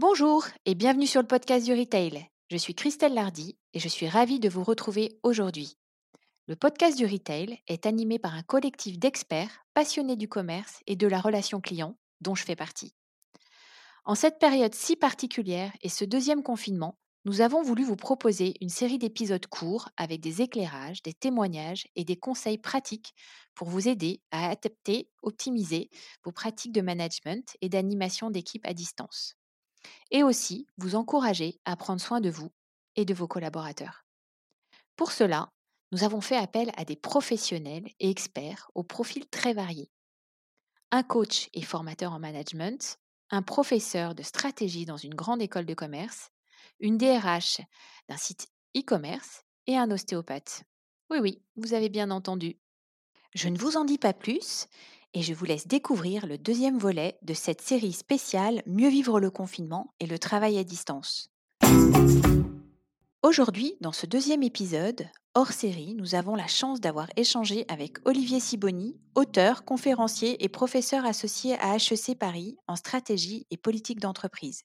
[0.00, 2.26] Bonjour et bienvenue sur le podcast du Retail.
[2.50, 5.76] Je suis Christelle Lardy et je suis ravie de vous retrouver aujourd'hui.
[6.46, 11.06] Le podcast du Retail est animé par un collectif d'experts passionnés du commerce et de
[11.06, 12.94] la relation client dont je fais partie.
[14.06, 16.96] En cette période si particulière et ce deuxième confinement,
[17.26, 22.06] nous avons voulu vous proposer une série d'épisodes courts avec des éclairages, des témoignages et
[22.06, 23.12] des conseils pratiques
[23.54, 25.90] pour vous aider à adapter, optimiser
[26.24, 29.36] vos pratiques de management et d'animation d'équipe à distance
[30.10, 32.50] et aussi vous encourager à prendre soin de vous
[32.96, 34.04] et de vos collaborateurs.
[34.96, 35.50] Pour cela,
[35.92, 39.90] nous avons fait appel à des professionnels et experts aux profils très variés.
[40.92, 42.98] Un coach et formateur en management,
[43.30, 46.30] un professeur de stratégie dans une grande école de commerce,
[46.80, 47.60] une DRH
[48.08, 50.64] d'un site e-commerce et un ostéopathe.
[51.10, 52.58] Oui, oui, vous avez bien entendu.
[53.34, 54.66] Je ne vous en dis pas plus
[55.14, 59.30] et je vous laisse découvrir le deuxième volet de cette série spéciale Mieux vivre le
[59.30, 61.30] confinement et le travail à distance.
[63.22, 68.40] Aujourd'hui, dans ce deuxième épisode, hors série, nous avons la chance d'avoir échangé avec Olivier
[68.40, 74.62] Siboni, auteur, conférencier et professeur associé à HEC Paris en stratégie et politique d'entreprise.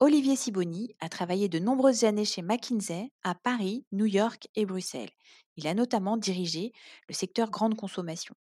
[0.00, 5.12] Olivier Siboni a travaillé de nombreuses années chez McKinsey à Paris, New York et Bruxelles.
[5.56, 6.72] Il a notamment dirigé
[7.08, 8.34] le secteur grande consommation.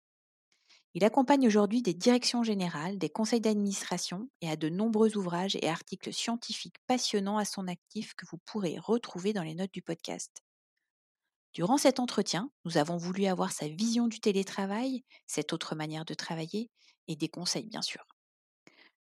[0.95, 5.69] Il accompagne aujourd'hui des directions générales, des conseils d'administration et a de nombreux ouvrages et
[5.69, 10.43] articles scientifiques passionnants à son actif que vous pourrez retrouver dans les notes du podcast.
[11.53, 16.13] Durant cet entretien, nous avons voulu avoir sa vision du télétravail, cette autre manière de
[16.13, 16.69] travailler,
[17.07, 18.05] et des conseils bien sûr.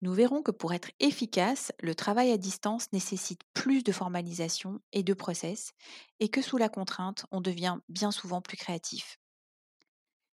[0.03, 5.03] Nous verrons que pour être efficace, le travail à distance nécessite plus de formalisation et
[5.05, 5.73] de process,
[6.21, 9.19] et que sous la contrainte, on devient bien souvent plus créatif.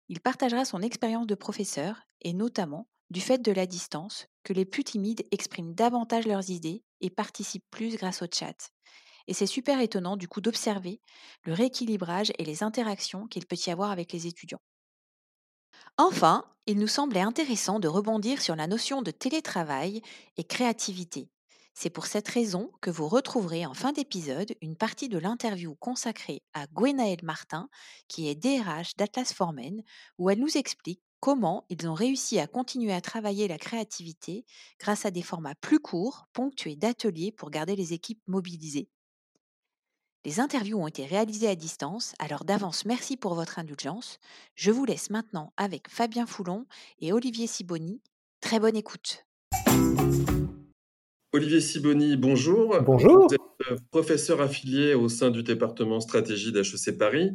[0.09, 4.66] Il partagera son expérience de professeur et notamment du fait de la distance que les
[4.66, 8.71] plus timides expriment davantage leurs idées et participent plus grâce au chat.
[9.27, 11.01] Et c'est super étonnant du coup d'observer
[11.44, 14.61] le rééquilibrage et les interactions qu'il peut y avoir avec les étudiants.
[15.97, 20.01] Enfin, il nous semblait intéressant de rebondir sur la notion de télétravail
[20.38, 21.29] et créativité,
[21.75, 26.41] c'est pour cette raison que vous retrouverez en fin d'épisode une partie de l'interview consacrée
[26.53, 27.69] à Gwenaëlle Martin,
[28.08, 29.84] qui est DRH d'Atlas Formen,
[30.18, 34.46] où elle nous explique comment ils ont réussi à continuer à travailler la créativité
[34.80, 38.90] grâce à des formats plus courts, ponctués d'ateliers pour garder les équipes mobilisées.
[40.24, 44.18] Les interviews ont été réalisées à distance, alors d'avance merci pour votre indulgence.
[44.56, 46.66] Je vous laisse maintenant avec Fabien Foulon
[47.00, 48.02] et Olivier Siboni.
[48.40, 49.25] Très bonne écoute.
[51.35, 52.79] Olivier Siboni, bonjour.
[52.81, 53.28] Bonjour.
[53.28, 57.31] Vous êtes euh, professeur affilié au sein du département stratégie d'HEC Paris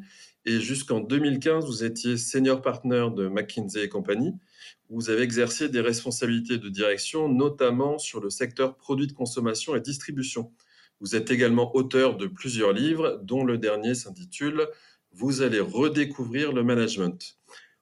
[0.46, 4.32] et jusqu'en 2015, vous étiez senior partner de McKinsey Company.
[4.88, 9.82] Vous avez exercé des responsabilités de direction, notamment sur le secteur produits de consommation et
[9.82, 10.50] distribution.
[11.00, 14.66] Vous êtes également auteur de plusieurs livres, dont le dernier s'intitule
[15.12, 17.36] Vous allez redécouvrir le management.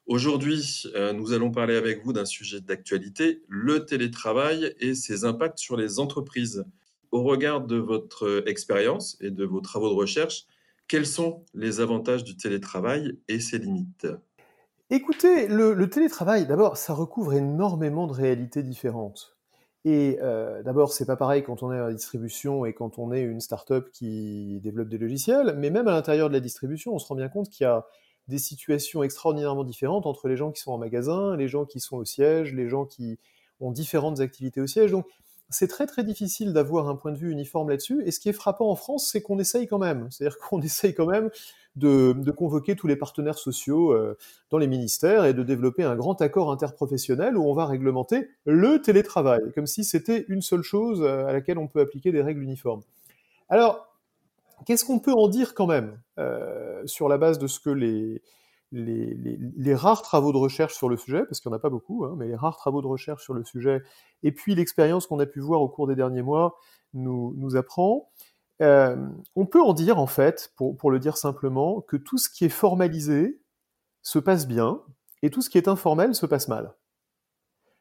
[0.09, 5.59] Aujourd'hui, euh, nous allons parler avec vous d'un sujet d'actualité, le télétravail et ses impacts
[5.59, 6.65] sur les entreprises.
[7.11, 10.47] Au regard de votre expérience et de vos travaux de recherche,
[10.87, 14.07] quels sont les avantages du télétravail et ses limites?
[14.89, 19.37] Écoutez, le, télétravail, d'abord, ça recouvre énormément de réalités différentes.
[19.85, 23.13] Et euh, d'abord, c'est pas pareil quand on est à la distribution et quand on
[23.13, 26.97] est une start-up qui développe des logiciels, mais même à l'intérieur de la distribution, on
[26.97, 27.85] se rend bien compte qu'il y a
[28.29, 31.97] des situations extraordinairement différentes entre les gens qui sont en magasin, les gens qui sont
[31.97, 33.17] au siège, les gens qui
[33.59, 34.91] ont différentes activités au siège.
[34.91, 35.05] Donc,
[35.49, 38.03] c'est très très difficile d'avoir un point de vue uniforme là-dessus.
[38.05, 40.07] Et ce qui est frappant en France, c'est qu'on essaye quand même.
[40.11, 41.31] C'est-à-dire qu'on essaye quand même
[41.75, 44.15] de, convoquer tous les partenaires sociaux euh,
[44.51, 48.79] dans les ministères et de développer un grand accord interprofessionnel où on va réglementer le
[48.79, 52.43] télétravail, comme si c'était une seule chose euh, à laquelle on peut appliquer des règles
[52.43, 52.81] uniformes.
[53.49, 53.88] Alors,
[54.65, 58.21] Qu'est-ce qu'on peut en dire quand même euh, sur la base de ce que les,
[59.73, 62.15] rares travaux de recherche sur le sujet, parce qu'il n'y en a pas beaucoup, hein,
[62.17, 63.81] mais les rares travaux de recherche sur le sujet,
[64.23, 66.57] et puis l'expérience qu'on a pu voir au cours des derniers mois
[66.93, 68.09] nous, apprend,
[68.61, 68.95] euh,
[69.35, 72.45] on peut en dire en fait, pour, pour, le dire simplement, que tout ce qui
[72.45, 73.39] est formalisé
[74.01, 74.81] se passe bien,
[75.21, 76.73] et tout ce qui est informel se passe mal.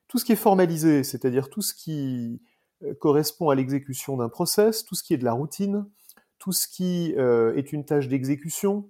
[0.09, 2.41] Tout ce qui est formalisé, c'est-à-dire tout ce qui
[2.83, 5.87] euh, correspond à l'exécution d'un process, tout ce qui est de la routine,
[6.39, 8.89] tout ce qui euh, est une tâche d'exécution,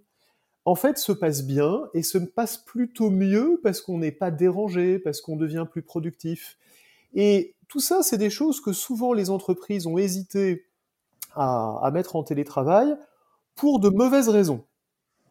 [0.65, 4.99] en fait, se passe bien et se passe plutôt mieux parce qu'on n'est pas dérangé,
[4.99, 6.59] parce qu'on devient plus productif.
[7.15, 10.67] Et tout ça, c'est des choses que souvent les entreprises ont hésité
[11.35, 12.97] à, mettre en télétravail
[13.55, 14.65] pour de mauvaises raisons.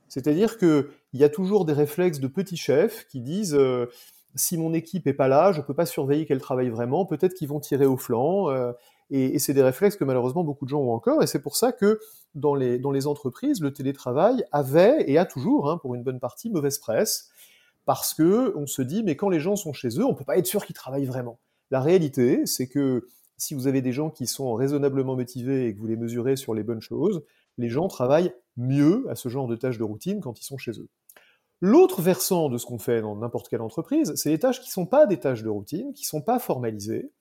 [0.07, 3.91] C'est-à-dire qu'il y a toujours des réflexes de petits chefs qui disent euh,
[4.35, 7.05] si mon équipe est pas là, je peux pas surveiller qu'elle travaille vraiment.
[7.05, 8.47] Peut-être qu'ils vont tirer au flanc.
[9.09, 11.23] Et, c'est des réflexes que malheureusement beaucoup de gens ont encore.
[11.23, 11.99] Et c'est pour ça que
[12.35, 16.77] dans les, entreprises, le télétravail avait et a toujours, hein, pour une bonne partie, mauvaise
[16.77, 17.29] presse
[17.85, 20.37] parce que on se dit mais quand les gens sont chez eux, on peut pas
[20.37, 21.39] être sûr qu'ils travaillent vraiment.
[21.71, 23.07] La réalité, c'est que
[23.37, 26.53] si vous avez des gens qui sont raisonnablement motivés et que vous les mesurez sur
[26.53, 27.23] les bonnes choses,
[27.57, 30.71] les gens travaillent mieux à ce genre de tâches de routine quand ils sont chez
[30.71, 30.89] eux.
[31.61, 34.73] L'autre versant de ce qu'on fait dans n'importe quelle entreprise, c'est les tâches qui ne
[34.73, 37.11] sont pas des tâches de routine, qui ne sont pas formalisées,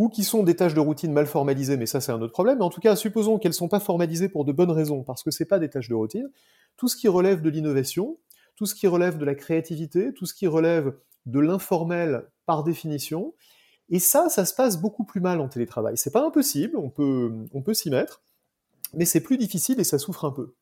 [0.00, 2.56] ou qui sont des tâches de routine mal formalisées, mais ça c'est un autre problème.
[2.56, 5.22] Mais en tout cas, supposons qu'elles ne sont pas formalisées pour de bonnes raisons, parce
[5.22, 6.30] que ce n'est pas des tâches de routine.
[6.78, 8.16] Tout ce qui relève de l'innovation,
[8.56, 10.94] tout ce qui relève de la créativité, tout ce qui relève
[11.26, 13.34] de l'informel par définition.
[13.90, 15.98] Et ça, ça se passe beaucoup plus mal en télétravail.
[15.98, 18.22] C'est pas impossible, on peut, on peut s'y mettre,
[18.94, 20.54] mais c'est plus difficile et ça souffre un peu.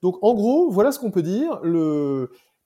[0.00, 1.60] Donc en gros, voilà ce qu'on peut dire.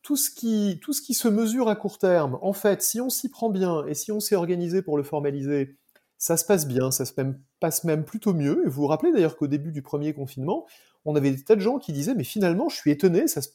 [0.02, 3.10] Tout, ce qui, tout ce qui se mesure à court terme, en fait, si on
[3.10, 5.76] s'y prend bien et si on s'est organisé pour le formaliser,
[6.20, 7.14] ça se passe bien, ça se
[7.60, 8.62] passe même plutôt mieux.
[8.64, 10.66] Et vous vous rappelez d'ailleurs qu'au début du premier confinement,
[11.06, 13.48] on avait des tas de gens qui disaient mais finalement je suis étonné, ça se,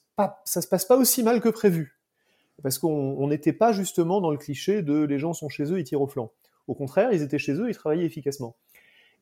[0.46, 2.00] se passe pas aussi mal que prévu.
[2.64, 5.84] Parce qu'on n'était pas justement dans le cliché de les gens sont chez eux, ils
[5.84, 6.32] tirent au flanc.
[6.68, 8.56] Au contraire, ils étaient chez eux, ils travaillaient efficacement.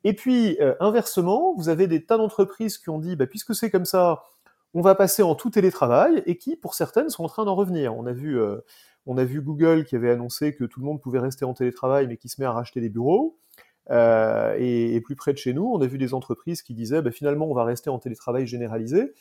[0.06, 3.70] Et puis, euh, inversement, vous avez des tas d'entreprises qui ont dit, bah, puisque c'est
[3.70, 4.24] comme ça,
[4.74, 7.96] on va passer en tout télétravail, et qui, pour certaines, sont en train d'en revenir.
[7.98, 8.60] On a vu, euh,
[9.06, 12.08] on a vu Google qui avait annoncé que tout le monde pouvait rester en télétravail,
[12.08, 13.38] mais qui se met à racheter des bureaux.
[13.90, 17.12] Euh, et, plus près de chez nous, on a vu des entreprises qui disaient bah,
[17.12, 19.14] finalement on va rester en télétravail généralisé.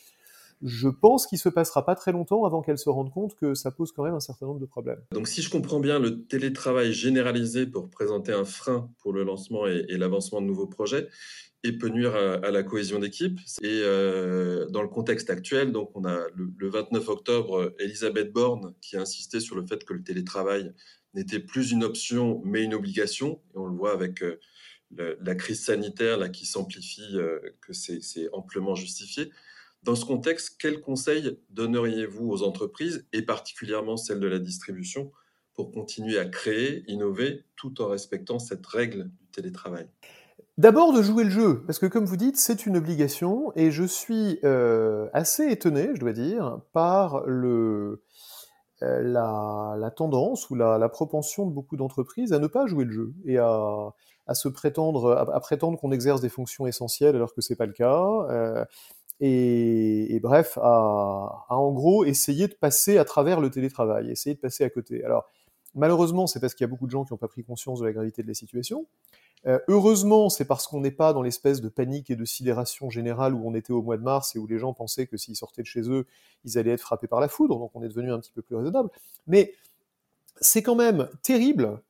[0.63, 3.71] Je pense qu'il se passera pas très longtemps avant qu'elles se rendent compte que ça
[3.71, 5.01] pose quand même un certain nombre de problèmes.
[5.13, 9.67] Donc si je comprends bien, le télétravail généralisé pour présenter un frein pour le lancement
[9.67, 11.09] et, l'avancement de nouveaux projets
[11.65, 13.39] et peut nuire à, la cohésion d'équipe.
[13.61, 18.75] Et euh, dans le contexte actuel, donc on a le, le 29 octobre, Elisabeth Borne
[18.81, 20.73] qui a insisté sur le fait que le télétravail
[21.15, 23.41] n'était plus une option mais une obligation.
[23.55, 24.23] Et on le voit avec
[24.99, 29.31] euh, la crise sanitaire là, qui s'amplifie, euh, que c'est amplement justifié.
[29.83, 35.11] Dans ce contexte, quels conseils donneriez-vous aux entreprises, et particulièrement celles de la distribution,
[35.55, 39.89] pour continuer à créer, innover, tout en respectant cette règle du télétravail?
[40.57, 43.83] D'abord de jouer le jeu, parce que comme vous dites, c'est une obligation, et je
[43.83, 48.05] suis euh, assez étonné, je dois dire, par le,
[48.81, 53.39] la, tendance ou la, propension de beaucoup d'entreprises à ne pas jouer le jeu et
[53.39, 53.95] à,
[54.27, 57.73] à se prétendre, à, prétendre qu'on exerce des fonctions essentielles alors que c'est pas le
[57.73, 58.05] cas.
[58.31, 58.65] Euh,
[59.25, 64.65] et, bref, à, en gros essayer de passer à travers le télétravail, essayer de passer
[64.65, 65.05] à côté.
[65.05, 65.27] Alors,
[65.77, 67.85] malheureusement, c'est parce qu'il y a beaucoup de gens qui n'ont pas pris conscience de
[67.85, 68.85] la gravité de la situation.
[69.47, 73.33] Euh, heureusement, c'est parce qu'on n'est pas dans l'espèce de panique et de sidération générale
[73.35, 75.63] où on était au mois de mars et où les gens pensaient que s'ils sortaient
[75.63, 76.07] de chez eux,
[76.45, 78.57] ils allaient être frappés par la foudre, donc on est devenu un petit peu plus
[78.57, 78.91] raisonnable.
[79.29, 79.55] Mais
[80.41, 81.81] c'est quand même terrible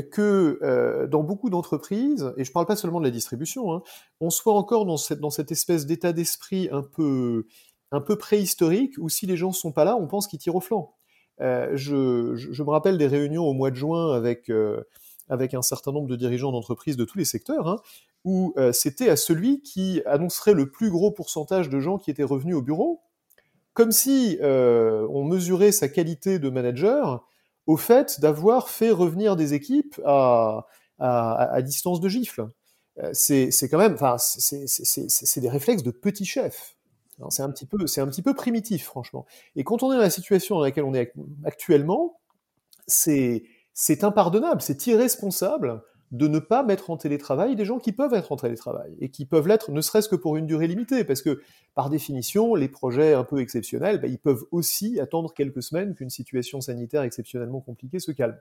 [0.00, 3.82] que euh, dans beaucoup d'entreprises, et je ne parle pas seulement de la distribution, hein,
[4.20, 7.46] on soit encore dans cette, dans cette espèce d'état d'esprit un peu,
[7.90, 10.56] un peu préhistorique où si les gens ne sont pas là, on pense qu'ils tirent
[10.56, 10.94] au flanc.
[11.40, 14.82] Euh, je, je, me rappelle des réunions au mois de juin avec, euh,
[15.28, 17.76] avec un certain nombre de dirigeants d'entreprises de tous les secteurs, hein,
[18.24, 22.54] où c'était à celui qui annoncerait le plus gros pourcentage de gens qui étaient revenus
[22.54, 23.02] au bureau,
[23.74, 27.26] comme si on mesurait sa qualité de manager
[27.66, 30.66] au fait d'avoir fait revenir des équipes à,
[31.62, 32.48] distance de gifle.
[33.02, 36.76] Euh, c'est quand même, enfin, c'est des réflexes de petit chef.
[37.28, 39.26] C'est un petit peu, c'est un petit peu primitif, franchement.
[39.54, 41.12] Et quand on est dans la situation dans laquelle on est
[41.44, 42.20] actuellement,
[42.86, 43.44] c'est
[44.02, 48.36] impardonnable, c'est irresponsable de ne pas mettre en télétravail des gens qui peuvent être en
[48.36, 51.40] télétravail et qui peuvent l'être ne serait-ce que pour une durée limitée, parce que
[51.74, 56.10] par définition, les projets un peu exceptionnels, bah, ils peuvent aussi attendre quelques semaines qu'une
[56.10, 58.36] situation sanitaire exceptionnellement compliquée se calme.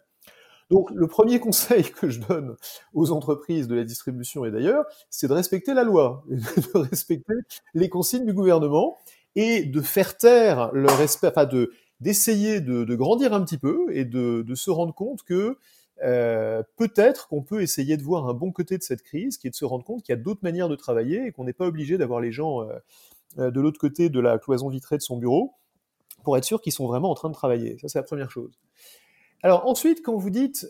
[0.70, 2.58] Donc le premier conseil que je donne
[2.94, 7.34] aux entreprises de la distribution et d'ailleurs, c'est de respecter la loi, de respecter
[7.74, 8.98] les consignes du gouvernement
[9.36, 14.06] et de faire taire leur respect, enfin de d'essayer de, grandir un petit peu et
[14.06, 15.56] de se rendre compte que
[16.04, 19.52] euh, peut-être qu'on peut essayer de voir un bon côté de cette crise, qui est
[19.52, 21.68] de se rendre compte qu'il y a d'autres manières de travailler et qu'on n'est pas
[21.68, 22.74] obligé d'avoir les gens euh,
[23.38, 25.54] euh, de l'autre côté de la cloison vitrée de son bureau
[26.24, 27.78] pour être sûr qu'ils sont vraiment en train de travailler.
[27.80, 28.60] Ça, c'est la première chose.
[29.44, 30.68] Alors ensuite, quand vous dites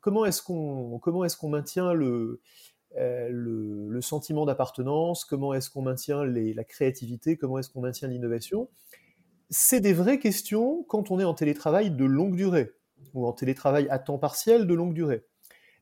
[0.00, 2.42] comment est-ce qu'on est-ce maintient le,
[2.94, 8.68] le, sentiment d'appartenance, comment est-ce qu'on maintient la créativité, comment est-ce qu'on maintient l'innovation,
[9.48, 12.74] c'est des vraies questions quand on est en télétravail de longue durée
[13.14, 15.24] ou en télétravail à temps partiel de longue durée.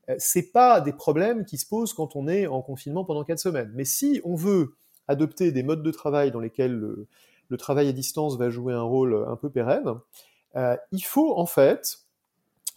[0.09, 3.39] Euh, c'est pas des problèmes qui se posent quand on est en confinement pendant quatre
[3.39, 3.71] semaines.
[3.75, 4.75] Mais si on veut
[5.09, 7.09] adopter des modes de travail dans lesquels le,
[7.59, 9.93] travail à distance va jouer un rôle un peu pérenne,
[10.57, 11.99] euh, il faut en fait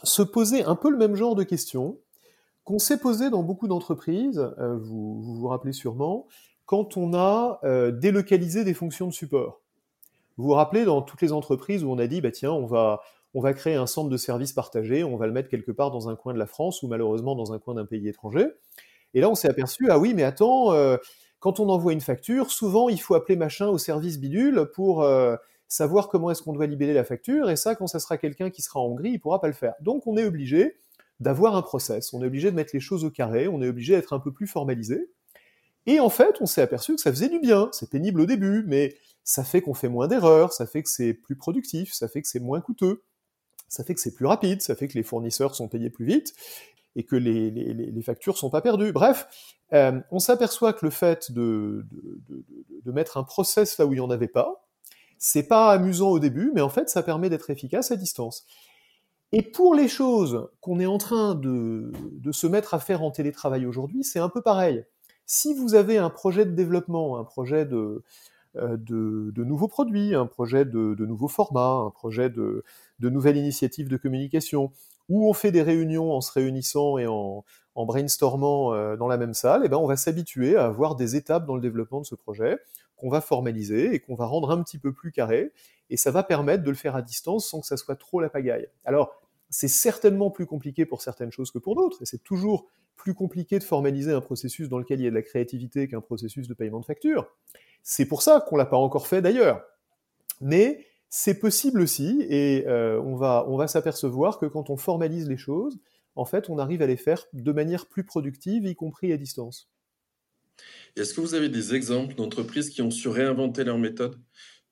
[0.03, 1.97] se poser un peu le même genre de questions
[2.65, 6.27] qu'on s'est posé dans beaucoup d'entreprises, euh, vous, vous, rappelez sûrement,
[6.65, 7.61] quand on a
[7.91, 9.61] délocalisé des fonctions de support.
[10.35, 13.01] Vous vous rappelez dans toutes les entreprises où on a dit, bah tiens, on va,
[13.35, 16.07] on va créer un centre de services partagé, on va le mettre quelque part dans
[16.07, 18.47] un coin de la France ou malheureusement dans un coin d'un pays étranger.
[19.13, 20.95] Et là, on s'est aperçu, ah oui, mais attends, euh,
[21.39, 25.35] quand on envoie une facture, souvent il faut appeler machin au service bidule pour euh,
[25.67, 27.49] savoir comment est-ce qu'on doit libeller la facture.
[27.49, 29.73] Et ça, quand ça sera quelqu'un qui sera en Hongrie, il pourra pas le faire.
[29.81, 30.77] Donc, on est obligé
[31.19, 33.95] d'avoir un process, on est obligé de mettre les choses au carré, on est obligé
[33.95, 35.09] d'être un peu plus formalisé.
[35.87, 37.67] Et en fait, on s'est aperçu que ça faisait du bien.
[37.73, 41.13] C'est pénible au début, mais ça fait qu'on fait moins d'erreurs, ça fait que c'est
[41.13, 43.03] plus productif, ça fait que c'est moins coûteux
[43.75, 46.33] ça fait que c'est plus rapide, ça fait que les fournisseurs sont payés plus vite
[46.95, 48.93] et que les, les, les factures sont pas perdues.
[48.93, 49.27] Bref,
[49.73, 51.85] euh, on s'aperçoit que le fait de,
[52.85, 54.65] mettre un process là où il n'y en avait pas,
[55.17, 58.45] c'est pas amusant au début, mais en fait, ça permet d'être efficace à distance.
[59.31, 61.91] Et pour les choses qu'on est en train de,
[62.31, 64.85] se mettre à faire en télétravail aujourd'hui, c'est un peu pareil.
[65.25, 68.03] Si vous avez un projet de développement, un projet de,
[68.55, 68.77] euh,
[69.35, 72.63] nouveaux produits, un projet de nouveaux formats, un projet de,
[72.99, 74.71] de, nouvelles initiatives de communication,
[75.09, 79.17] où on fait des réunions en se réunissant et en, en brainstormant euh, dans la
[79.17, 82.05] même salle, eh ben on va s'habituer à avoir des étapes dans le développement de
[82.05, 82.57] ce projet
[82.95, 85.51] qu'on va formaliser et qu'on va rendre un petit peu plus carré,
[85.89, 88.29] et ça va permettre de le faire à distance sans que ça soit trop la
[88.29, 88.67] pagaille.
[88.85, 89.11] Alors,
[89.49, 93.59] c'est certainement plus compliqué pour certaines choses que pour d'autres, et c'est toujours plus compliqué
[93.59, 96.53] de formaliser un processus dans lequel il y a de la créativité qu'un processus de
[96.53, 97.27] paiement de facture.
[97.83, 99.63] C'est pour ça qu'on l'a pas encore fait d'ailleurs.
[100.41, 100.85] Mais
[101.17, 105.37] c'est possible aussi, et euh, on va, on va s'apercevoir que quand on formalise les
[105.37, 105.79] choses,
[106.15, 109.71] en fait, on arrive à les faire de manière plus productive, y compris à distance.
[110.97, 114.19] Est-ce que vous avez des exemples d'entreprises qui ont su réinventer leur méthode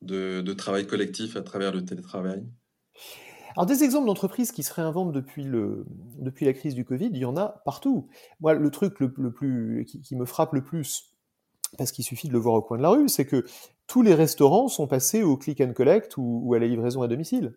[0.02, 2.44] de, de travail collectif à travers le télétravail?
[3.56, 5.86] Alors des exemples d'entreprises qui se réinventent depuis, le,
[6.20, 8.10] depuis la crise du Covid, il y en a partout.
[8.42, 11.13] Moi, le truc le, le plus, qui, qui, me frappe le plus,
[11.78, 13.46] parce qu'il suffit de le voir au coin de la rue, c'est que
[13.88, 17.08] tous les restaurants sont passés au click and collect ou, ou à la livraison à
[17.08, 17.54] domicile.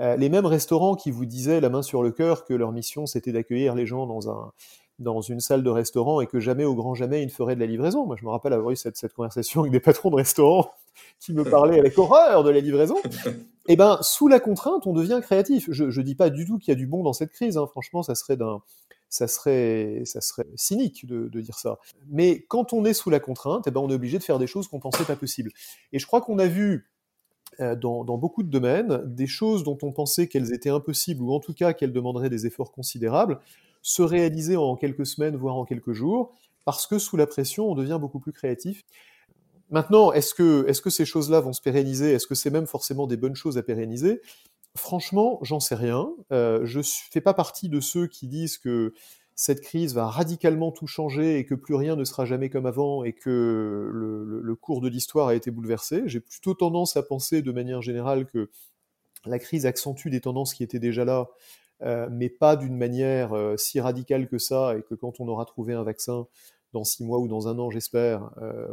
[0.00, 3.06] Euh, les mêmes restaurants qui vous disaient la main sur le cœur que leur mission
[3.06, 4.52] c'était d'accueillir les gens dans un
[5.00, 7.60] dans une salle de restaurant et que jamais au grand jamais ils ne feraient de
[7.60, 8.04] la livraison.
[8.04, 10.68] Moi je me rappelle avoir eu cette, cette conversation avec des patrons de restaurants
[11.20, 12.96] qui me parlaient avec horreur de la livraison.
[13.68, 15.68] Eh ben sous la contrainte on devient créatif.
[15.70, 17.56] Je, je dis pas du tout qu'il y a du bon dans cette crise.
[17.56, 17.66] Hein.
[17.68, 18.62] Franchement ça serait d'un
[19.14, 21.78] ça serait, ça serait cynique de, dire ça.
[22.08, 24.48] Mais quand on est sous la contrainte, eh ben on est obligé de faire des
[24.48, 25.52] choses qu'on pensait pas possibles.
[25.92, 26.90] Et je crois qu'on a vu
[27.60, 31.32] euh, dans, dans, beaucoup de domaines des choses dont on pensait qu'elles étaient impossibles ou
[31.32, 33.38] en tout cas qu'elles demanderaient des efforts considérables
[33.82, 36.32] se réaliser en quelques semaines voire en quelques jours
[36.64, 38.82] parce que sous la pression on devient beaucoup plus créatif.
[39.70, 42.12] Maintenant, est-ce que, est -ce que ces choses-là vont se pérenniser?
[42.12, 44.20] Est-ce que c'est même forcément des bonnes choses à pérenniser?
[44.76, 46.12] Franchement, j'en sais rien.
[46.32, 48.92] Euh, je ne fais pas partie de ceux qui disent que
[49.36, 53.04] cette crise va radicalement tout changer et que plus rien ne sera jamais comme avant
[53.04, 56.02] et que le, cours de l'histoire a été bouleversé.
[56.06, 58.50] J'ai plutôt tendance à penser de manière générale que
[59.26, 61.28] la crise accentue des tendances qui étaient déjà là,
[61.82, 65.44] euh, mais pas d'une manière euh, si radicale que ça et que quand on aura
[65.44, 66.26] trouvé un vaccin
[66.72, 68.30] dans six mois ou dans un an, j'espère,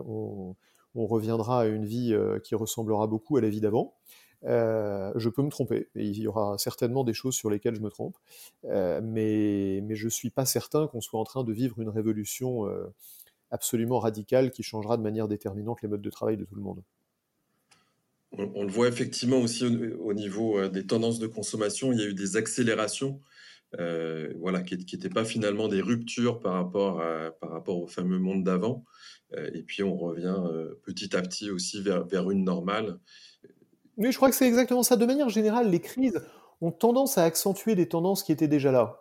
[0.08, 0.56] on,
[0.96, 3.94] reviendra à une vie qui ressemblera beaucoup à la vie d'avant.
[4.46, 7.90] Euh, je peux me tromper, il y aura certainement des choses sur lesquelles je me
[7.90, 8.18] trompe,
[8.66, 11.90] euh, mais, mais je ne suis pas certain qu'on soit en train de vivre une
[11.90, 12.88] révolution euh,
[13.52, 16.82] absolument radicale qui changera de manière déterminante les modes de travail de tout le monde.
[18.32, 22.08] On, le voit effectivement aussi au, au, niveau des tendances de consommation, il y a
[22.08, 23.20] eu des accélérations.
[24.40, 27.02] Voilà, qui n'étaient pas finalement des ruptures par rapport,
[27.40, 28.86] par rapport au fameux monde d'avant.
[29.38, 30.44] Et puis on revient
[30.84, 33.00] petit à petit aussi vers, vers une normale.
[34.02, 34.96] Mais je crois que c'est exactement ça.
[34.96, 36.22] De manière générale, les crises
[36.60, 38.98] ont tendance à accentuer des tendances qui étaient déjà là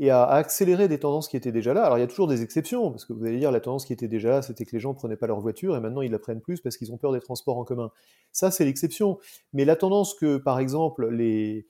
[0.00, 1.84] et à, accélérer des tendances qui étaient déjà là.
[1.84, 3.92] Alors il y a toujours des exceptions, parce que vous allez dire la tendance qui
[3.92, 6.10] était déjà là, c'était que les gens ne prenaient pas leur voiture et maintenant ils
[6.10, 7.92] la prennent plus parce qu'ils ont peur des transports en commun.
[8.32, 9.18] Ça, c'est l'exception.
[9.52, 11.64] Mais la tendance que, par exemple, les,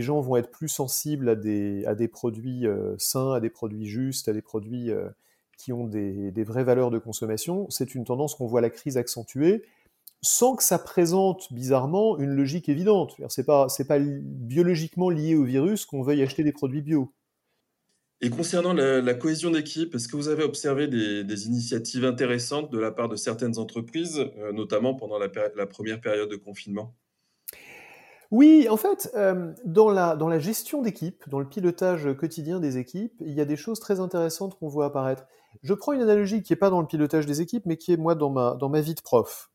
[0.00, 4.32] gens vont être plus sensibles à des, produits euh, sains, à des produits justes, à
[4.32, 5.10] des produits euh,
[5.58, 9.62] qui ont des vraies valeurs de consommation, c'est une tendance qu'on voit la crise accentuer
[10.26, 13.16] sans que ça présente bizarrement une logique évidente.
[13.28, 17.12] C'est pas c'est pas biologiquement lié au virus qu'on veuille acheter des produits bio.
[18.22, 22.72] Et concernant la, la cohésion d'équipe, est-ce que vous avez observé des, des, initiatives intéressantes
[22.72, 26.94] de la part de certaines entreprises, euh, notamment pendant la, la, première période de confinement?
[28.30, 32.78] Oui, en fait, euh, dans, la, dans la gestion d'équipe, dans le pilotage quotidien des
[32.78, 35.26] équipes, il y a des choses très intéressantes qu'on voit apparaître.
[35.62, 37.98] Je prends une analogie qui n'est pas dans le pilotage des équipes, mais qui est
[37.98, 39.50] moi dans ma, dans ma vie de prof.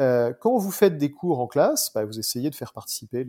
[0.00, 3.24] euh, quand vous faites des cours en classe, bah, vous essayez de faire participer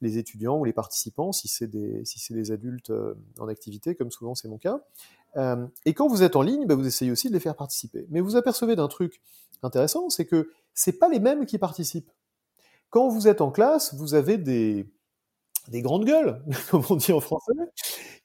[0.00, 4.48] les, étudiants ou les participants, si c'est des, adultes euh, en activité, comme souvent c'est
[4.48, 4.80] mon cas.
[5.36, 8.06] Euh, et quand vous êtes en ligne, bah, vous essayez aussi de les faire participer.
[8.10, 9.20] Mais vous apercevez d'un truc
[9.62, 12.10] intéressant, c'est que c'est pas les mêmes qui participent.
[12.90, 14.86] Quand vous êtes en classe, vous avez des
[15.68, 17.52] grandes gueules, comme on dit en français,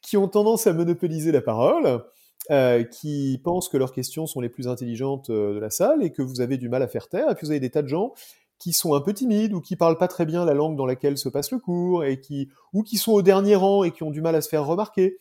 [0.01, 2.03] qui ont tendance à monopoliser la parole,
[2.51, 6.11] euh, qui pensent que leurs questions sont les plus intelligentes euh, de la salle et
[6.11, 7.29] que vous avez du mal à faire taire.
[7.29, 8.13] Et puis vous avez des tas de gens
[8.57, 11.17] qui sont un peu timides ou qui parlent pas très bien la langue dans laquelle
[11.17, 14.11] se passe le cours et qui ou qui sont au dernier rang et qui ont
[14.11, 15.17] du mal à se faire remarquer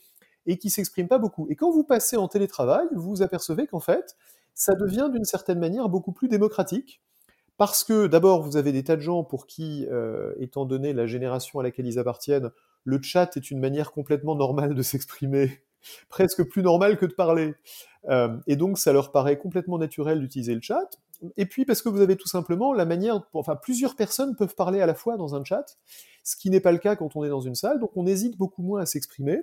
[0.46, 1.46] et qui s'expriment pas beaucoup.
[1.50, 4.16] Et quand vous passez en télétravail, vous vous apercevez qu'en fait,
[4.54, 7.02] ça devient d'une certaine manière beaucoup plus démocratique
[7.58, 11.06] parce que d'abord vous avez des tas de gens pour qui, euh, étant donné la
[11.06, 12.50] génération à laquelle ils appartiennent,
[12.84, 15.60] le chat est une manière complètement normale de s'exprimer
[16.08, 17.54] presque plus normal que de parler.
[18.08, 20.88] Euh, et donc, ça leur paraît complètement naturel d'utiliser le chat.
[21.36, 24.80] Et puis, parce que vous avez tout simplement la manière, enfin, plusieurs personnes peuvent parler
[24.80, 25.78] à la fois dans un chat,
[26.22, 27.80] ce qui n'est pas le cas quand on est dans une salle.
[27.80, 29.42] Donc, on hésite beaucoup moins à s'exprimer.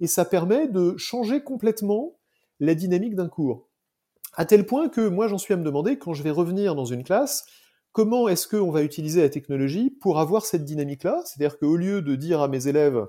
[0.00, 2.16] Et ça permet de changer complètement
[2.58, 3.68] la dynamique d'un cours.
[4.34, 6.84] À tel point que moi, j'en suis à me demander, quand je vais revenir dans
[6.84, 7.44] une classe,
[7.92, 11.20] comment est-ce qu'on va utiliser la technologie pour avoir cette dynamique-là?
[11.24, 13.04] C'est-à-dire qu'au lieu de dire à mes élèves,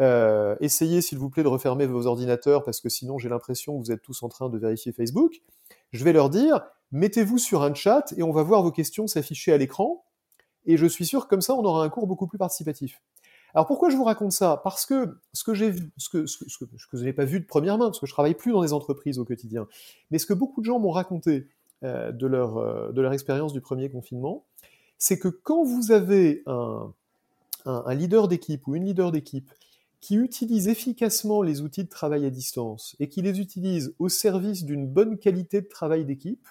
[0.00, 3.84] euh, essayez s'il vous plaît de refermer vos ordinateurs parce que sinon j'ai l'impression que
[3.84, 5.42] vous êtes tous en train de vérifier Facebook.
[5.92, 6.60] Je vais leur dire,
[6.92, 10.04] mettez-vous sur un chat et on va voir vos questions s'afficher à l'écran.
[10.66, 13.00] Et je suis sûr que comme ça, on aura un cours beaucoup plus participatif.
[13.54, 14.60] Alors pourquoi je vous raconte ça?
[14.64, 18.34] Parce que ce que je n'ai pas vu de première main, parce que je travaille
[18.34, 19.68] plus dans les entreprises au quotidien,
[20.10, 21.46] mais ce que beaucoup de gens m'ont raconté
[21.84, 24.44] euh, de, leur, euh, leur expérience du premier confinement,
[24.98, 26.92] c'est que quand vous avez un,
[27.64, 29.50] un leader d'équipe ou une leader d'équipe
[30.04, 34.64] qui utilise efficacement les outils de travail à distance et qui les utilise au service
[34.64, 36.46] d'une bonne qualité de travail d'équipe,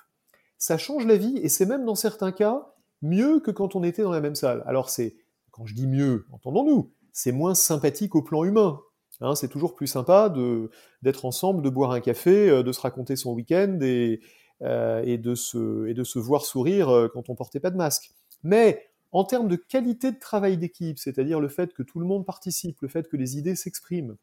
[0.58, 2.74] ça change la vie et c'est même dans certains cas
[3.04, 4.64] mieux que quand on était dans la même salle.
[4.66, 5.18] Alors c'est,
[5.52, 8.82] quand je dis mieux, entendons-nous, c'est moins sympathique au plan humain.
[9.22, 10.72] Hein, c'est toujours plus sympa de,
[11.04, 14.20] d'être ensemble, de boire un café, euh, de se raconter son week-end et,
[14.64, 17.78] euh, et, de se, et de se voir sourire euh, quand on portait pas de
[17.78, 18.14] masque.
[18.42, 22.26] Mais en termes de qualité de travail d'équipe, c'est-à-dire le fait que tout le monde
[22.26, 24.18] participe, le fait que les idées s'expriment,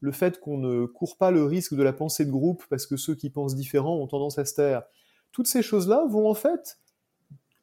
[0.00, 2.96] le fait qu'on ne court pas le risque de la pensée de groupe parce que
[2.96, 4.84] ceux qui pensent différent ont tendance à se taire,
[5.32, 6.78] toutes ces choses-là vont en fait,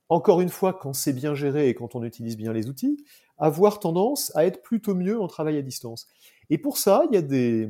[0.09, 3.03] encore une fois, quand c'est bien géré et quand on utilise bien les outils,
[3.37, 6.07] avoir tendance à être plutôt mieux en travail à distance.
[6.49, 7.69] Et pour ça, il y a des,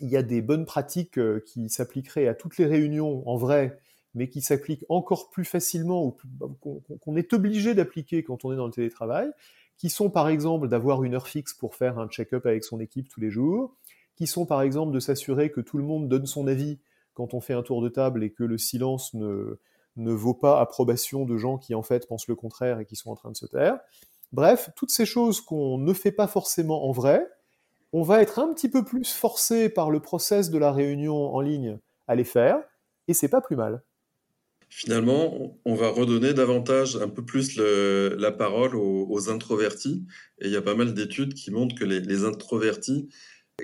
[0.00, 3.78] il y a des bonnes pratiques euh, qui s'appliqueraient à toutes les réunions en vrai
[4.14, 8.56] mais qui s'applique encore plus facilement ou bah, qu'on est obligé d'appliquer quand on est
[8.56, 9.30] dans le télétravail,
[9.76, 13.08] qui sont par exemple d'avoir une heure fixe pour faire un check-up avec son équipe
[13.08, 13.74] tous les jours,
[14.16, 16.78] qui sont par exemple de s'assurer que tout le monde donne son avis
[17.14, 19.58] quand on fait un tour de table et que le silence ne,
[19.96, 23.10] ne vaut pas approbation de gens qui en fait pensent le contraire et qui sont
[23.10, 23.78] en train de se taire.
[24.32, 27.26] Bref, toutes ces choses qu'on ne fait pas forcément en vrai,
[27.92, 31.40] on va être un petit peu plus forcé par le process de la réunion en
[31.40, 32.58] ligne à les faire,
[33.06, 33.82] et c'est pas plus mal
[34.68, 40.04] finalement, on va redonner davantage, un peu plus la parole aux, introvertis.
[40.40, 43.08] Et il y a pas mal d'études qui montrent que les, introvertis,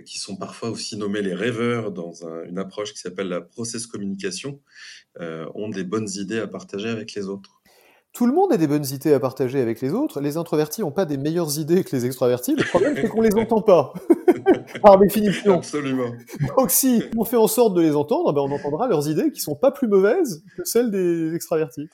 [0.06, 4.60] qui sont parfois aussi nommés les rêveurs dans une approche qui s'appelle la process communication,
[5.20, 7.60] euh, ont des bonnes idées à partager avec les autres.
[8.12, 10.20] Tout le monde a des bonnes idées à partager avec les autres.
[10.20, 12.56] Les introvertis n'ont pas des meilleures idées que les extravertis.
[12.56, 13.92] Le problème, c'est qu'on les entend pas.
[14.82, 15.54] Par définition.
[15.54, 16.12] Absolument.
[16.56, 19.40] Donc, si on fait en sorte de les entendre, ben on entendra leurs idées qui
[19.40, 21.88] sont pas plus mauvaises que celles des extravertis.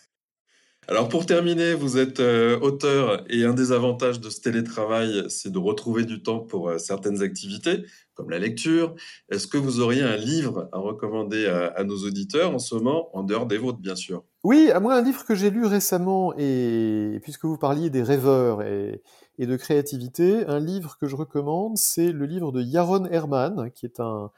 [0.89, 5.51] Alors pour terminer, vous êtes euh, auteur et un des avantages de ce télétravail, c'est
[5.51, 8.95] de retrouver du temps pour euh, certaines activités, comme la lecture.
[9.29, 13.25] Est-ce que vous auriez un livre à recommander à, nos auditeurs en ce moment, en
[13.25, 14.23] dehors des vôtres, bien sûr?
[14.49, 18.63] Oui, à moi, un livre que j'ai lu récemment, et puisque vous parliez des rêveurs
[18.63, 19.03] et,
[19.41, 23.99] de créativité, un livre que je recommande, c'est le livre de Yaron Herman, qui est
[23.99, 24.31] un,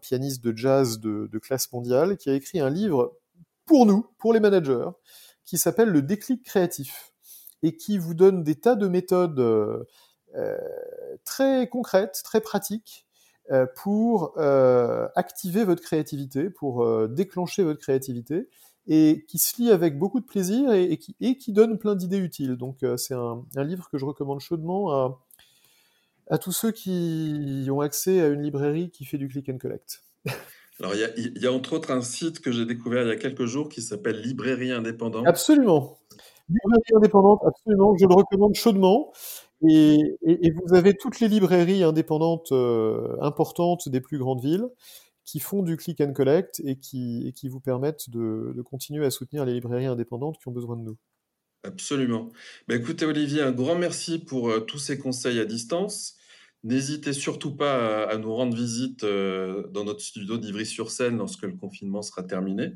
[0.00, 3.18] pianiste de jazz de classe mondiale, qui a écrit un livre
[3.66, 4.88] pour nous, pour les managers,
[5.44, 7.12] qui s'appelle le déclic créatif
[7.64, 9.82] et qui vous donne des tas de méthodes euh,
[10.36, 10.56] euh,
[11.24, 13.04] très concrètes, très pratiques
[13.50, 14.38] euh, pour
[15.16, 18.48] activer votre créativité, pour déclencher votre créativité
[18.88, 22.18] et qui se lit avec beaucoup de plaisir et, qui, et qui, donne plein d'idées
[22.18, 22.56] utiles.
[22.56, 25.20] Donc c'est un, livre que je recommande chaudement à,
[26.30, 30.02] à tous ceux qui ont accès à une librairie qui fait du click and collect.
[30.80, 33.46] Alors, il y, a, entre autres un site que j'ai découvert il y a quelques
[33.46, 35.26] jours qui s'appelle Librairie Indépendante.
[35.26, 35.98] Absolument.
[36.48, 37.96] Librairie Indépendante, absolument.
[37.98, 39.12] Je le recommande chaudement.
[39.68, 44.68] Et, vous avez toutes les librairies indépendantes euh, importantes des plus grandes villes
[45.28, 49.44] qui font du click and collect et qui, vous permettent de, de continuer à soutenir
[49.44, 50.96] les librairies indépendantes qui ont besoin de nous.
[51.64, 52.32] Absolument.
[52.66, 56.16] Bah, écoutez, Olivier, un grand merci pour euh, tous ces conseils à distance.
[56.64, 62.00] N'hésitez surtout pas à, nous rendre visite euh, dans notre studio d'Ivry-sur-Seine lorsque le confinement
[62.00, 62.72] sera terminé.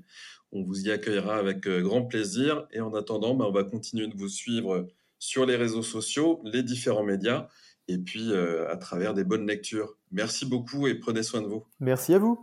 [0.53, 2.67] On vous y accueillera avec euh, grand plaisir.
[2.71, 4.87] Et en attendant, bah, on va continuer de vous suivre
[5.23, 7.47] sur les réseaux sociaux, les différents médias,
[7.87, 9.97] et puis à travers des bonnes lectures.
[10.11, 11.65] Merci beaucoup et prenez soin de vous.
[11.79, 12.41] Merci à vous.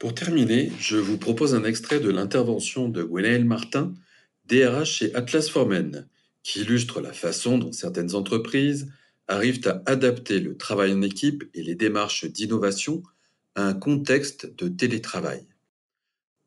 [0.00, 3.94] Pour terminer, je vous propose un extrait de l'intervention de Gwenaël Martin,
[4.46, 6.08] DRH chez Atlas Formen,
[6.42, 8.90] qui illustre la façon dont certaines entreprises
[9.28, 13.04] arrivent à adapter le travail en équipe et les démarches d'innovation
[13.54, 15.46] à un contexte de télétravail.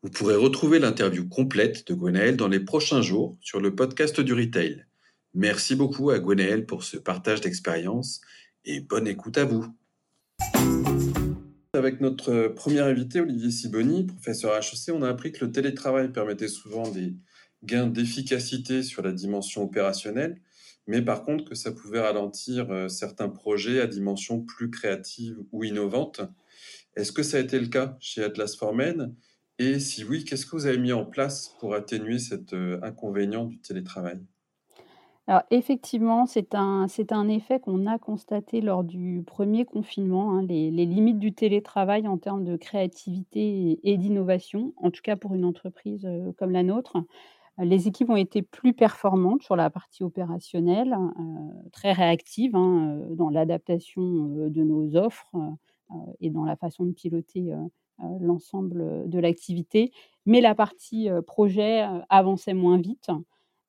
[0.04, 4.34] Vous pourrez retrouver l'interview complète de Gwenaël dans les prochains jours sur le podcast du
[4.34, 4.86] Retail.
[5.34, 8.22] Merci beaucoup à Gwenaël pour ce partage d'expérience
[8.66, 9.66] et bonne écoute à vous.
[11.74, 16.12] Avec notre premier invité, Olivier Siboni, professeur à HEC, on a appris que le télétravail
[16.12, 17.14] permettait souvent des,
[17.64, 20.42] gain d'efficacité sur la dimension opérationnelle,
[20.88, 25.64] mais par contre que ça pouvait ralentir euh, certains projets à dimension plus créative ou
[25.64, 26.22] innovante.
[26.96, 29.16] Est-ce que ça a été le cas chez Atlas Formen?
[29.63, 33.45] Et si oui, qu'est-ce que vous avez mis en place pour atténuer cet euh, inconvénient
[33.45, 34.19] du télétravail?
[35.28, 40.71] Alors effectivement, c'est un, un effet qu'on a constaté lors du premier confinement, hein, les,
[40.71, 46.08] limites du télétravail en termes de créativité et, d'innovation, en tout cas pour une entreprise
[46.08, 46.97] euh, comme la nôtre.
[47.60, 53.30] Les équipes ont été plus performantes sur la partie opérationnelle, euh, très réactives hein, dans
[53.30, 55.30] l'adaptation de nos offres
[56.19, 57.54] et dans la façon de piloter
[58.19, 59.91] l'ensemble de l'activité.
[60.25, 63.10] Mais la partie projet avançait moins vite.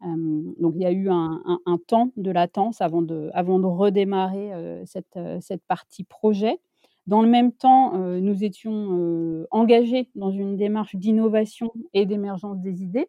[0.01, 5.19] donc il y a eu un, temps de latence avant de, avant de redémarrer cette,
[5.41, 6.59] cette partie projet.
[7.07, 13.09] Dans le même temps, nous étions engagés dans une démarche d'innovation et d'émergence des idées.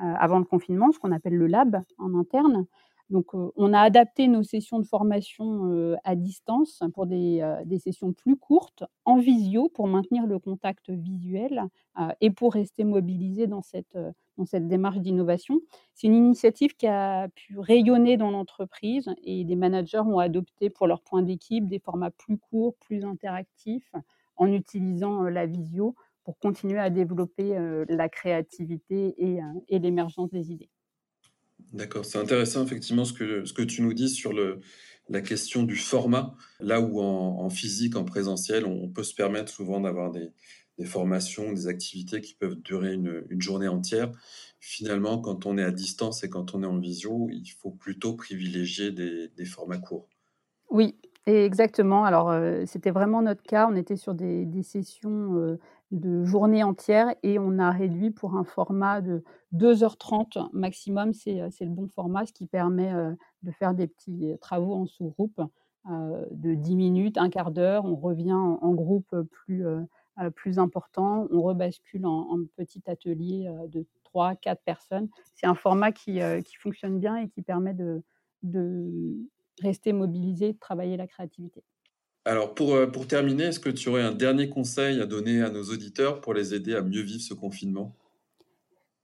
[0.00, 2.66] Euh, avant le confinement, ce qu'on appelle le lab en interne.
[3.10, 7.42] Donc, on a adapté nos sessions de formation à distance pour des,
[7.78, 11.62] sessions plus courtes, en visio, pour maintenir le contact visuel
[12.20, 13.98] et pour rester mobilisé dans cette,
[14.38, 15.60] dans cette démarche d'innovation.
[15.94, 20.86] C'est une initiative qui a pu rayonner dans l'entreprise et des managers ont adopté pour
[20.86, 23.92] leur point d'équipe des formats plus courts, plus interactifs,
[24.36, 29.14] en utilisant la visio pour continuer à développer la créativité
[29.68, 30.70] et l'émergence des idées.
[31.72, 34.60] D'accord, c'est intéressant effectivement ce que, ce que tu nous dis sur le,
[35.08, 39.80] la question du format, là où en, physique, en présentiel, on, peut se permettre souvent
[39.80, 40.32] d'avoir des,
[40.78, 44.12] des, formations, des activités qui peuvent durer une, une, journée entière.
[44.60, 48.14] Finalement, quand on est à distance et quand on est en visio, il faut plutôt
[48.14, 50.08] privilégier des, des formats courts.
[50.70, 50.94] Oui,
[51.26, 52.04] exactement.
[52.04, 52.34] Alors,
[52.66, 53.66] c'était vraiment notre cas.
[53.70, 55.58] On était sur des, des sessions
[55.92, 59.22] de journée entière et on a réduit pour un format de
[59.54, 61.12] 2h30 maximum.
[61.12, 62.92] C'est, le bon format, ce qui permet
[63.42, 65.40] de faire des petits travaux en sous-groupe
[65.86, 67.84] de 10 minutes, un quart d'heure.
[67.84, 69.64] On revient en, groupe plus,
[70.34, 71.28] plus important.
[71.30, 75.08] On rebascule en, petit atelier de 3, 4 personnes.
[75.34, 78.02] C'est un format qui, qui fonctionne bien et qui permet de,
[78.42, 78.90] de
[79.60, 81.62] rester mobilisé, de travailler la créativité.
[82.24, 85.50] Alors, pour, euh, pour terminer, est-ce que tu aurais un dernier conseil à donner à
[85.50, 87.94] nos auditeurs pour les aider à mieux vivre ce confinement?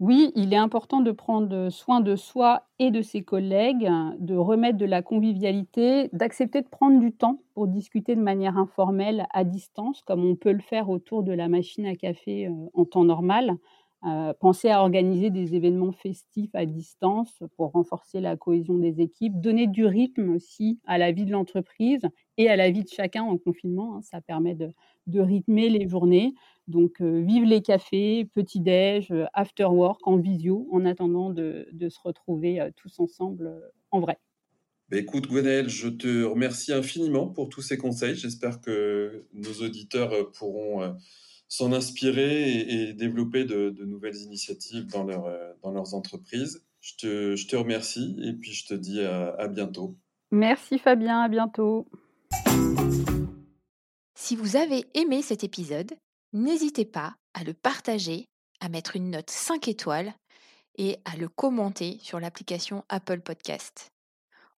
[0.01, 4.79] Oui, il est important de prendre soin de soi et de ses collègues, de remettre
[4.79, 10.03] de la convivialité, d'accepter de prendre du temps pour discuter de manière informelle à distance,
[10.03, 13.57] comme on peut le faire autour de la machine à café euh, en temps normal.
[14.07, 19.41] Euh, penser à organiser des événements festifs à distance pour renforcer la cohésion des équipes,
[19.41, 22.03] donner du rythme aussi à la vie de l'entreprise
[22.37, 23.97] et à la vie de chacun en confinement.
[23.97, 24.03] Hein.
[24.03, 24.73] ça permet de,
[25.21, 26.35] rythmer les journées.
[26.69, 31.99] Donc, euh, vive les cafés, petit-déj, euh, after work en visio, en attendant de, se
[32.05, 33.51] retrouver tous ensemble
[33.91, 34.19] en vrai.
[34.91, 38.15] Bah, écoute, Gwenaël, je te remercie infiniment pour tous ces conseils.
[38.15, 40.95] J'espère que nos auditeurs pourront
[41.49, 46.65] s'en inspirer et, développer de, nouvelles initiatives dans, leur, euh, dans leurs entreprises.
[46.81, 49.97] Je te, je te, remercie et puis je te dis à, bientôt.
[50.31, 51.89] Merci Fabien, à bientôt.
[54.15, 55.95] Si vous avez aimé cet épisode,
[56.33, 58.27] n'hésitez pas à le partager,
[58.61, 60.15] à mettre une note 5 étoiles
[60.77, 63.91] et à le commenter sur l'application Apple Podcast.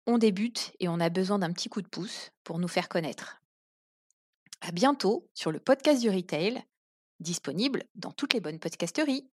[0.06, 3.40] On débute et on a besoin d'un petit coup de pouce pour nous faire connaître.
[4.60, 6.62] À bientôt sur le podcast du retail
[7.20, 9.28] disponible dans toutes les bonnes podcasteries.